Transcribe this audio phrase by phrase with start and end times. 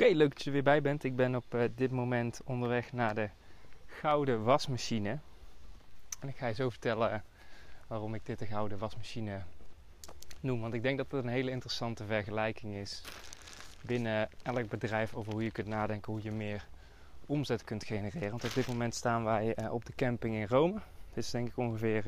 [0.00, 1.04] Oké, leuk dat je er weer bij bent.
[1.04, 3.28] Ik ben op eh, dit moment onderweg naar de
[3.86, 5.18] gouden wasmachine.
[6.20, 7.20] En ik ga je zo vertellen eh,
[7.86, 9.42] waarom ik dit de gouden wasmachine
[10.40, 10.60] noem.
[10.60, 13.02] Want ik denk dat het een hele interessante vergelijking is
[13.80, 16.66] binnen elk bedrijf over hoe je kunt nadenken hoe je meer
[17.26, 18.30] omzet kunt genereren.
[18.30, 20.80] Want op dit moment staan wij eh, op de camping in Rome.
[21.14, 22.02] Dit is denk ik ongeveer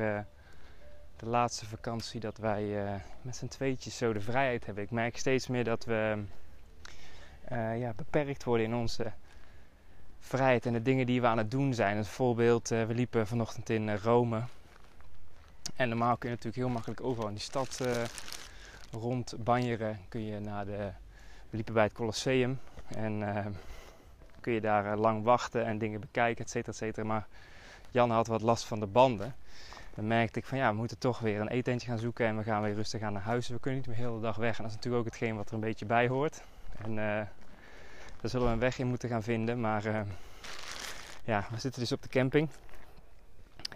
[1.17, 4.85] de laatste vakantie dat wij met z'n tweetjes zo de vrijheid hebben.
[4.85, 6.25] Ik merk steeds meer dat we
[7.45, 9.13] eh, ja, beperkt worden in onze
[10.19, 11.97] vrijheid en de dingen die we aan het doen zijn.
[11.97, 14.43] Een voorbeeld, eh, we liepen vanochtend in eh, Rome.
[15.77, 18.03] En normaal kun je natuurlijk heel makkelijk overal in die stad eh
[18.91, 19.99] rond banjeren.
[20.09, 20.91] Kun je naar de,
[21.51, 23.25] we liepen bij het Colosseum en
[24.41, 27.07] kun je daar lang wachten en dingen bekijken, et cetera, et cetera.
[27.07, 27.27] Maar
[27.91, 29.35] Jan had wat last van de banden.
[29.95, 32.43] Dan merkte ik van ja, we moeten toch weer een eetentje gaan zoeken en we
[32.43, 33.49] gaan weer rustig aan naar huis.
[33.49, 35.49] We kunnen niet meer de hele dag weg en dat is natuurlijk ook hetgeen wat
[35.49, 36.43] er een beetje bij hoort.
[36.85, 39.61] En uh, daar zullen we een weg in moeten gaan vinden.
[39.61, 40.01] Maar uh,
[41.25, 42.49] ja, we zitten dus op de camping.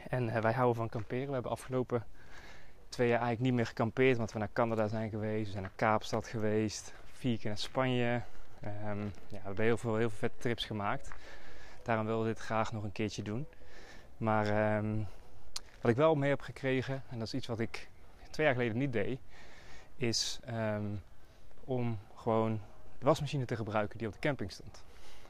[0.09, 1.27] En uh, wij houden van kamperen.
[1.27, 2.05] We hebben afgelopen
[2.89, 4.17] twee jaar eigenlijk niet meer gekampeerd.
[4.17, 5.45] Want we naar Canada zijn geweest.
[5.45, 6.95] We zijn naar Kaapstad geweest.
[7.13, 8.23] Vier keer naar Spanje.
[8.65, 11.11] Um, ja, we hebben heel veel, heel veel vette trips gemaakt.
[11.83, 13.47] Daarom wilden we dit graag nog een keertje doen.
[14.17, 15.07] Maar um,
[15.81, 17.89] wat ik wel mee heb gekregen, en dat is iets wat ik
[18.31, 19.19] twee jaar geleden niet deed,
[19.97, 21.03] is um,
[21.64, 22.61] om gewoon
[22.98, 24.84] de wasmachine te gebruiken die op de camping stond.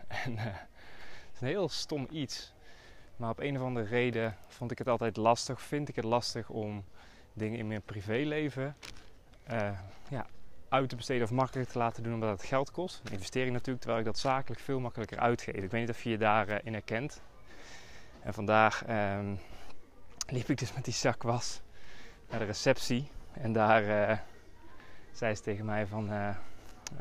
[0.24, 2.54] En uh, het is een heel stom iets.
[3.16, 6.48] Maar op een of andere reden vond ik het altijd lastig, vind ik het lastig
[6.48, 6.84] om
[7.32, 8.76] dingen in mijn privéleven
[9.50, 9.78] uh,
[10.08, 10.26] ja,
[10.68, 13.00] uit te besteden of makkelijker te laten doen omdat het geld kost.
[13.04, 15.54] Een investering natuurlijk, terwijl ik dat zakelijk veel makkelijker uitgeef.
[15.54, 17.20] Ik weet niet of je je daarin herkent.
[18.20, 19.38] En vandaag um,
[20.26, 21.60] liep ik dus met die zak was
[22.30, 23.10] naar de receptie.
[23.32, 24.24] En daar
[25.12, 26.10] zei ze tegen mij van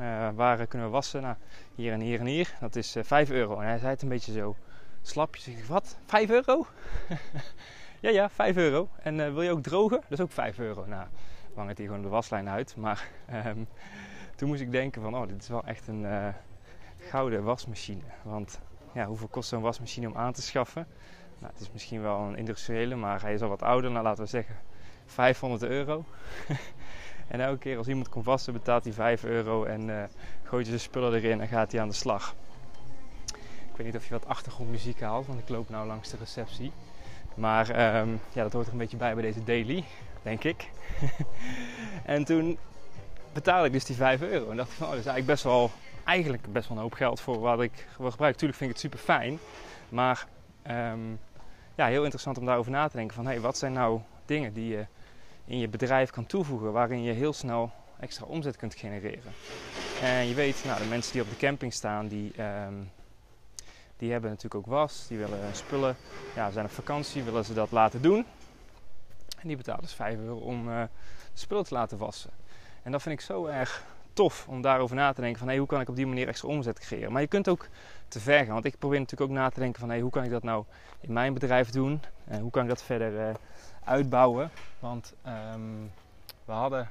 [0.00, 1.22] uh, waar kunnen we wassen?
[1.22, 1.36] Nou,
[1.74, 2.54] hier en hier en hier.
[2.60, 3.60] Dat is uh, 5 euro.
[3.60, 4.56] En hij zei het een beetje zo
[5.02, 5.66] slapjes.
[5.66, 5.98] Wat?
[6.06, 6.66] 5 euro?
[8.00, 8.88] ja, ja, 5 euro.
[9.02, 10.00] En uh, wil je ook drogen?
[10.00, 10.86] Dat is ook 5 euro.
[10.86, 11.06] Nou,
[11.54, 12.76] hangen het hier gewoon de waslijn uit.
[12.76, 13.08] Maar
[13.46, 13.68] um,
[14.36, 16.34] toen moest ik denken van, oh, dit is wel echt een
[16.98, 18.02] gouden wasmachine.
[18.22, 18.60] Want
[18.92, 20.86] ja, hoeveel kost zo'n wasmachine om aan te schaffen?
[21.38, 23.90] Nou, het is misschien wel een industriële, maar hij is al wat ouder.
[23.90, 24.56] Nou, laten we zeggen
[25.06, 26.04] 500 euro.
[27.28, 30.02] En elke keer als iemand komt wassen betaalt hij 5 euro en uh,
[30.42, 32.34] gooit je zijn spullen erin en gaat hij aan de slag.
[33.70, 36.72] Ik weet niet of je wat achtergrondmuziek haalt, want ik loop nou langs de receptie.
[37.34, 39.84] Maar um, ja, dat hoort er een beetje bij bij deze daily,
[40.22, 40.70] denk ik.
[42.04, 42.58] en toen
[43.32, 44.50] betaalde ik dus die 5 euro.
[44.50, 45.70] En dacht ik van, oh, dat is eigenlijk best wel,
[46.04, 48.38] eigenlijk best wel een hoop geld voor wat ik wil gebruiken.
[48.40, 49.38] Tuurlijk vind ik het super fijn.
[49.88, 50.26] Maar
[50.70, 51.20] um,
[51.74, 53.14] ja, heel interessant om daarover na te denken.
[53.14, 54.86] Van, hey, wat zijn nou dingen die je
[55.46, 57.70] in je bedrijf kan toevoegen waarin je heel snel
[58.00, 59.32] extra omzet kunt genereren.
[60.02, 62.90] En je weet, nou, de mensen die op de camping staan, die, um,
[63.96, 65.96] die hebben natuurlijk ook was, die willen spullen,
[66.34, 68.26] ja, zijn op vakantie, willen ze dat laten doen.
[69.38, 70.82] En die betalen dus 5 euro om uh,
[71.34, 72.30] spullen te laten wassen.
[72.82, 75.66] En dat vind ik zo erg tof om daarover na te denken van hey, hoe
[75.66, 77.12] kan ik op die manier extra omzet creëren.
[77.12, 77.68] Maar je kunt ook
[78.08, 80.24] te ver gaan, want ik probeer natuurlijk ook na te denken van hey, hoe kan
[80.24, 80.64] ik dat nou
[81.00, 83.34] in mijn bedrijf doen en hoe kan ik dat verder uh,
[83.86, 84.50] uitbouwen.
[84.78, 85.14] Want
[85.54, 85.92] um,
[86.44, 86.90] we hadden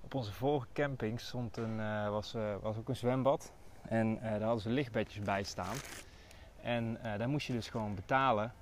[0.00, 3.52] op onze vorige camping stond een, uh, was, uh, was ook een zwembad.
[3.82, 5.76] En uh, daar hadden ze lichtbedjes bij staan.
[6.62, 8.52] En daar moest je dus gewoon betalen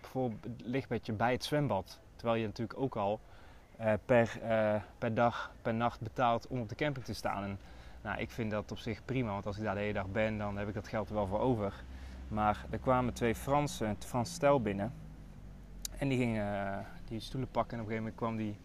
[0.00, 2.00] voor het lichtbedje bij het zwembad.
[2.16, 3.20] Terwijl je natuurlijk ook al
[4.04, 4.38] per,
[4.98, 7.42] per dag, per nacht betaalt om op de camping te staan.
[7.42, 7.58] En
[8.02, 10.38] nou, ik vind dat op zich prima, want als ik daar de hele dag ben,
[10.38, 11.72] dan heb ik dat geld er wel voor over.
[12.28, 14.92] Maar er kwamen twee Fransen, een Franse stel binnen.
[15.98, 16.78] En die gingen uh,
[17.08, 18.56] die stoelen pakken en op een gegeven moment kwam die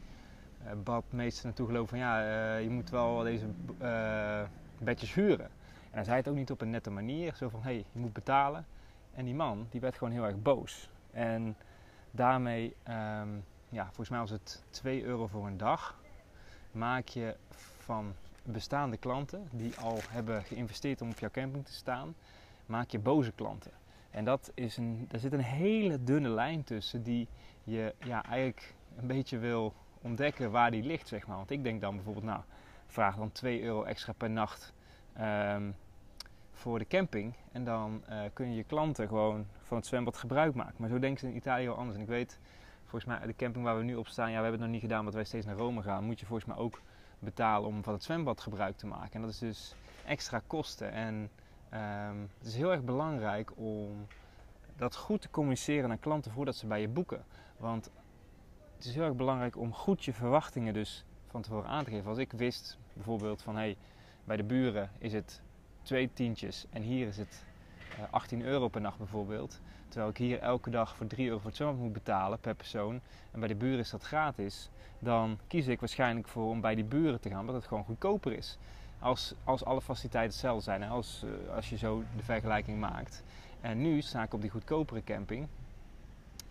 [0.65, 3.45] uh, badmeester naartoe gelopen van ja, uh, je moet wel deze
[4.77, 5.45] bedjes huren.
[5.45, 7.99] En hij zei het ook niet op een nette manier, zo van hé, hey, je
[7.99, 8.65] moet betalen.
[9.13, 10.89] En die man, die werd gewoon heel erg boos.
[11.11, 11.55] En
[12.11, 15.99] daarmee, um, ja, volgens mij was het 2 euro voor een dag,
[16.71, 17.35] maak je
[17.77, 18.13] van
[18.43, 22.15] bestaande klanten die al hebben geïnvesteerd om op jouw camping te staan,
[22.65, 23.71] maak je boze klanten.
[24.13, 27.27] En dat is een, daar zit een hele dunne lijn tussen die
[27.63, 31.37] je ja, eigenlijk een beetje wil ontdekken waar die ligt, zeg maar.
[31.37, 32.41] Want ik denk dan bijvoorbeeld, nou,
[32.87, 34.73] vraag dan 2 euro extra per nacht
[35.13, 35.71] ehm,
[36.51, 37.33] voor de camping.
[37.51, 40.75] En dan uh, kun je je klanten gewoon van het zwembad gebruik maken.
[40.77, 41.95] Maar zo denken ze in Italië wel anders.
[41.95, 42.39] En ik weet,
[42.81, 44.89] volgens mij, de camping waar we nu op staan, ja, we hebben het nog niet
[44.89, 46.03] gedaan, want wij steeds naar Rome gaan.
[46.03, 46.81] Moet je volgens mij ook
[47.19, 49.13] betalen om van het zwembad gebruik te maken.
[49.13, 49.75] En dat is dus
[50.05, 50.91] extra kosten.
[50.91, 51.29] En
[51.73, 54.07] um, het is heel erg belangrijk om
[54.75, 57.25] dat goed te communiceren naar klanten voordat ze bij je boeken.
[57.57, 57.91] Want
[58.75, 62.09] het is heel erg belangrijk om goed je verwachtingen dus van tevoren aan te geven.
[62.09, 63.77] Als ik wist bijvoorbeeld van hey,
[64.23, 65.41] bij de buren is het
[65.81, 67.45] twee tientjes en hier is het
[68.09, 69.61] 18 eh, euro per nacht bijvoorbeeld.
[69.87, 73.01] Terwijl ik hier elke dag voor 3 euro voor het zwembad moet betalen per persoon.
[73.31, 74.69] En bij de buren is dat gratis.
[74.99, 78.33] Dan kies ik waarschijnlijk voor om bij die buren te gaan, omdat het gewoon goedkoper
[78.33, 78.57] is.
[79.03, 83.23] Als, als alle faciliteiten hetzelfde zijn, als, eh, als je zo de vergelijking maakt.
[83.61, 85.47] En nu sta ik op die goedkopere camping.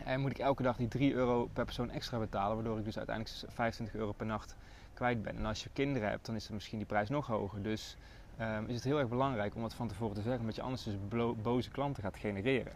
[0.05, 2.97] En moet ik elke dag die 3 euro per persoon extra betalen, waardoor ik dus
[2.97, 4.57] uiteindelijk 25 euro per nacht
[4.95, 5.37] kwijt ben.
[5.37, 7.63] En als je kinderen hebt, dan is dan misschien die prijs nog hoger.
[7.63, 7.97] Dus
[8.41, 10.83] um, is het heel erg belangrijk om dat van tevoren te zeggen, omdat je anders
[10.83, 10.95] dus
[11.43, 12.73] boze klanten gaat genereren.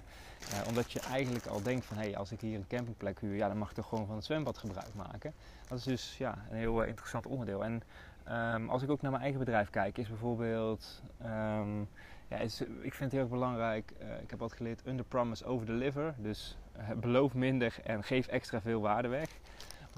[0.52, 3.34] Uh, omdat je eigenlijk al denkt van, hé, hey, als ik hier een campingplek huur,
[3.34, 5.32] ja, dan mag ik toch gewoon van het zwembad gebruik maken.
[5.68, 7.64] Dat is dus ja, een heel uh, interessant onderdeel.
[7.64, 7.82] En
[8.30, 11.02] um, als ik ook naar mijn eigen bedrijf kijk, is bijvoorbeeld...
[11.24, 11.88] Um,
[12.28, 13.92] ja, is, ik vind het heel erg belangrijk.
[14.02, 16.14] Uh, ik heb altijd geleerd under promise, over deliver.
[16.18, 19.28] Dus uh, beloof minder en geef extra veel waarde weg.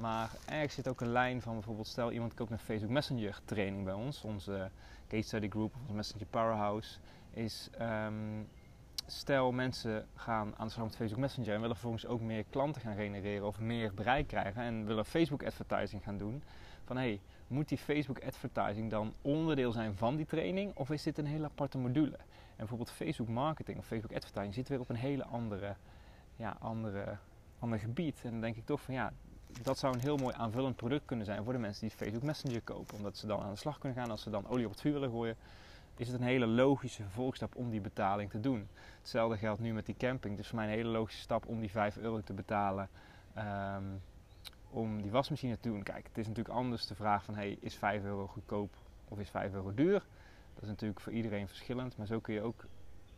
[0.01, 3.85] Maar ergens zit ook een lijn van bijvoorbeeld, stel iemand koopt een Facebook Messenger training
[3.85, 4.71] bij ons, onze
[5.09, 6.99] Case Study Group onze Messenger Powerhouse.
[7.31, 8.49] Is um,
[9.10, 12.82] stel mensen gaan aan de slag met Facebook Messenger en willen vervolgens ook meer klanten
[12.82, 16.43] gaan genereren of meer bereik krijgen en willen Facebook advertising gaan doen.
[16.84, 21.19] Van hey, moet die Facebook advertising dan onderdeel zijn van die training of is dit
[21.19, 22.16] een hele aparte module?
[22.16, 25.76] En bijvoorbeeld Facebook marketing of Facebook advertising zit weer op een hele andere,
[26.37, 27.19] ja, andere,
[27.58, 28.20] ander gebied.
[28.25, 29.12] En dan denk ik toch van ja,
[29.62, 32.62] dat zou een heel mooi aanvullend product kunnen zijn voor de mensen die Facebook Messenger
[32.62, 32.96] kopen.
[32.96, 34.10] Omdat ze dan aan de slag kunnen gaan.
[34.10, 35.37] Als ze dan olie op het vuur willen gooien,
[35.99, 38.69] is het een hele logische vervolgstap om die betaling te doen.
[38.99, 40.35] Hetzelfde geldt nu met die camping.
[40.35, 42.89] Het is voor mij een hele logische stap om die 5 euro te betalen.
[43.39, 44.00] Um,
[44.71, 45.83] om die wasmachine te doen.
[45.83, 48.75] Kijk, het is natuurlijk anders de vraag van hey, is 5 euro goedkoop
[49.09, 50.03] of is 5 euro duur?
[50.55, 52.65] Dat is natuurlijk voor iedereen verschillend, maar zo kun je ook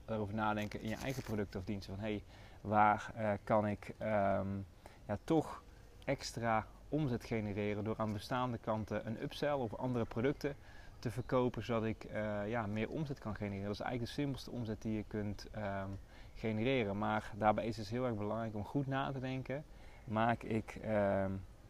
[0.06, 1.86] erover nadenken in je eigen product of dienst.
[1.86, 2.22] Van hey,
[2.60, 4.66] waar uh, kan ik um,
[5.06, 5.62] ja, toch
[6.04, 10.56] extra omzet genereren door aan bestaande kanten een upsell of andere producten
[11.00, 13.66] te verkopen, zodat ik uh, ja, meer omzet kan genereren.
[13.66, 15.98] Dat is eigenlijk de simpelste omzet die je kunt um,
[16.34, 16.98] genereren.
[16.98, 19.64] Maar daarbij is het dus heel erg belangrijk om goed na te denken
[20.10, 21.24] maak ik uh,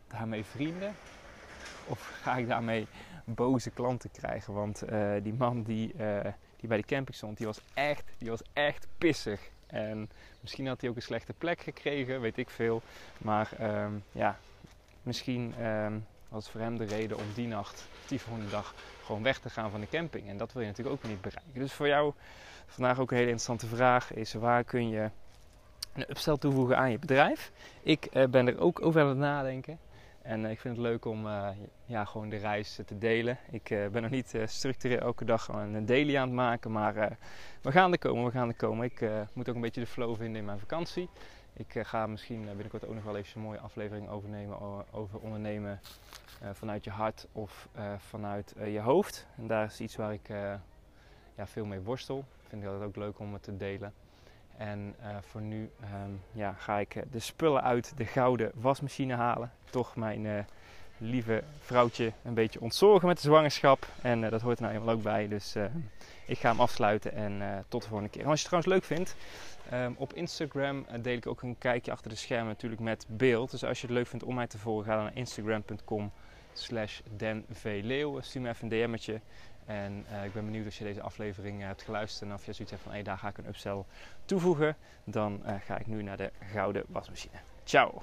[0.09, 0.95] daarmee vrienden?
[1.87, 2.87] Of ga ik daarmee
[3.25, 4.55] boze klanten krijgen?
[4.55, 6.21] Want uh, die man die, uh,
[6.57, 9.51] die bij de camping stond, die was echt, die was echt pissig.
[9.67, 10.11] En
[10.41, 12.83] misschien had hij ook een slechte plek gekregen, weet ik veel.
[13.19, 14.39] Maar um, ja,
[15.03, 15.55] misschien
[16.31, 18.75] was voor hem de reden om die nacht, die volgende dag,
[19.05, 20.29] gewoon weg te gaan van de camping.
[20.29, 21.61] En dat wil je natuurlijk ook niet bereiken.
[21.61, 22.13] Dus voor jou
[22.67, 25.11] vandaag ook een hele interessante vraag is: waar kun je
[25.93, 27.53] een upsell toevoegen aan je bedrijf.
[27.83, 29.79] Ik uh, ben er ook over aan het nadenken.
[30.23, 31.49] En uh, ik vind het leuk om uh,
[31.85, 33.39] ja, gewoon de reis te delen.
[33.51, 36.73] Ik ben nog niet structureel elke dag een daily aan het maken.
[36.73, 37.19] Maar
[37.63, 38.85] we gaan er komen, we gaan er komen.
[38.85, 39.01] Ik
[39.33, 41.09] moet ook een beetje de flow vinden in mijn vakantie.
[41.53, 44.61] Ik ga misschien binnenkort ook nog wel even een mooie aflevering overnemen
[44.93, 45.81] over ondernemen
[46.53, 49.27] vanuit je hart of vanuit je hoofd.
[49.37, 50.29] En daar is iets waar ik
[51.37, 52.19] ja, veel mee worstel.
[52.19, 53.93] Ik vind het ook leuk om het te delen.
[54.61, 55.71] En voor nu
[56.05, 59.53] um, ja, ga ik eh, de spullen uit de gouden wasmachine halen.
[59.71, 60.47] Toch mijn
[61.01, 63.87] lieve vrouwtje een beetje ontzorgen met de zwangerschap.
[64.03, 65.29] En uh, dat hoort er nou eenmaal ook bij.
[65.29, 65.55] Dus
[66.27, 68.27] ik ga hem afsluiten en tot de volgende keer.
[68.27, 69.17] Als je het trouwens leuk vindt,
[69.73, 73.51] um, op Instagram deel ik ook een kijkje achter de schermen natuurlijk met beeld.
[73.51, 76.13] Dus als je het leuk vindt om mij te volgen, ga dan naar instagram.com
[76.53, 77.01] slash.
[78.21, 79.21] Stuur me even een DM'tje.
[79.67, 82.83] En ik ben benieuwd als je deze aflevering hebt geluisterd en of je zoiets hebt
[82.83, 83.85] van hey, daar ga ik een upsell
[84.25, 87.39] toevoegen, dan ga ik nu naar de gouden wasmachine.
[87.65, 88.03] Ciao!